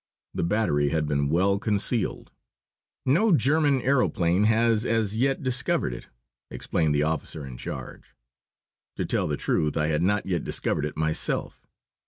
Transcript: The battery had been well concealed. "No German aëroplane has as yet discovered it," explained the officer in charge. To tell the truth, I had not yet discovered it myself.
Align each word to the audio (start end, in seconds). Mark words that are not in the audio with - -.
The 0.33 0.41
battery 0.43 0.89
had 0.89 1.05
been 1.07 1.29
well 1.29 1.59
concealed. 1.59 2.31
"No 3.05 3.31
German 3.33 3.81
aëroplane 3.81 4.45
has 4.45 4.83
as 4.83 5.15
yet 5.15 5.43
discovered 5.43 5.93
it," 5.93 6.07
explained 6.49 6.95
the 6.95 7.03
officer 7.03 7.45
in 7.45 7.55
charge. 7.55 8.15
To 8.95 9.05
tell 9.05 9.27
the 9.27 9.37
truth, 9.37 9.77
I 9.77 9.89
had 9.89 10.01
not 10.01 10.25
yet 10.25 10.43
discovered 10.43 10.85
it 10.85 10.97
myself. 10.97 11.67